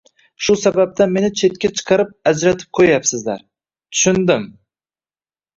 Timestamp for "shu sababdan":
0.45-1.13